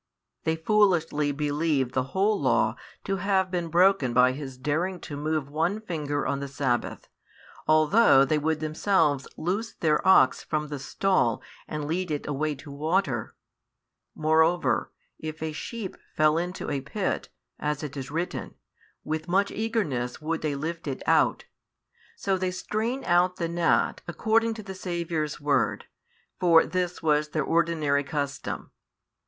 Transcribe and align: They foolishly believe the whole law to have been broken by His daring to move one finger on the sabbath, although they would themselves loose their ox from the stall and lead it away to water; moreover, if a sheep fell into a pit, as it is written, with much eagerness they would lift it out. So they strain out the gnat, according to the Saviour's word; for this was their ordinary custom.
They 0.45 0.55
foolishly 0.55 1.31
believe 1.31 1.91
the 1.91 2.05
whole 2.17 2.41
law 2.41 2.75
to 3.03 3.17
have 3.17 3.51
been 3.51 3.67
broken 3.67 4.15
by 4.15 4.31
His 4.31 4.57
daring 4.57 4.99
to 5.01 5.15
move 5.15 5.47
one 5.47 5.79
finger 5.79 6.25
on 6.25 6.39
the 6.39 6.47
sabbath, 6.47 7.07
although 7.67 8.25
they 8.25 8.39
would 8.39 8.61
themselves 8.61 9.27
loose 9.37 9.73
their 9.73 10.01
ox 10.07 10.41
from 10.43 10.69
the 10.69 10.79
stall 10.79 11.43
and 11.67 11.85
lead 11.85 12.09
it 12.09 12.25
away 12.25 12.55
to 12.55 12.71
water; 12.71 13.35
moreover, 14.15 14.91
if 15.19 15.43
a 15.43 15.51
sheep 15.51 15.95
fell 16.15 16.35
into 16.39 16.67
a 16.71 16.81
pit, 16.81 17.29
as 17.59 17.83
it 17.83 17.95
is 17.95 18.09
written, 18.09 18.55
with 19.03 19.27
much 19.27 19.51
eagerness 19.51 20.17
they 20.17 20.25
would 20.25 20.43
lift 20.43 20.87
it 20.87 21.03
out. 21.05 21.45
So 22.15 22.39
they 22.39 22.49
strain 22.49 23.03
out 23.05 23.35
the 23.35 23.47
gnat, 23.47 24.01
according 24.07 24.55
to 24.55 24.63
the 24.63 24.73
Saviour's 24.73 25.39
word; 25.39 25.85
for 26.39 26.65
this 26.65 27.03
was 27.03 27.29
their 27.29 27.43
ordinary 27.45 28.03
custom. 28.03 28.71